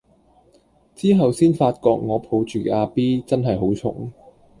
[0.95, 4.11] 之後先發覺我抱住嘅阿 B 真係好重